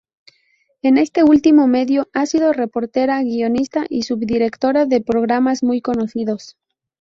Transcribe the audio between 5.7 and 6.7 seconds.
conocidos.